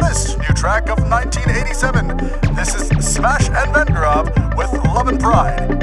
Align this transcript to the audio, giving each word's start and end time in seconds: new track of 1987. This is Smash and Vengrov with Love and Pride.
new 0.00 0.54
track 0.54 0.88
of 0.88 0.98
1987. 1.10 2.16
This 2.54 2.74
is 2.74 2.88
Smash 3.04 3.48
and 3.48 3.74
Vengrov 3.74 4.56
with 4.56 4.72
Love 4.86 5.08
and 5.08 5.20
Pride. 5.20 5.79